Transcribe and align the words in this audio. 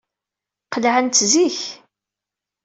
Qelɛent 0.73 1.21
zik. 1.33 1.59